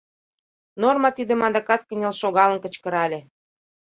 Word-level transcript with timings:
Норма 0.81 1.09
тидым 1.17 1.41
адакат 1.47 1.81
кынел 1.87 2.13
шогалын 2.21 2.59
кычкырале. 2.61 3.19